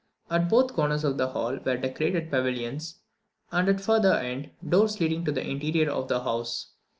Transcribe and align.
At 0.31 0.49
both 0.49 0.73
corners 0.73 1.03
of 1.03 1.17
the 1.19 1.27
hall 1.27 1.59
were 1.63 1.77
decorated 1.77 2.31
pavilions, 2.31 3.01
and 3.51 3.69
at 3.69 3.77
the 3.77 3.83
further 3.83 4.13
end, 4.15 4.49
doors 4.67 4.99
leading 4.99 5.23
to 5.25 5.31
the 5.31 5.47
interior 5.47 5.91
of 5.91 6.07
the 6.07 6.23
house. 6.23 6.71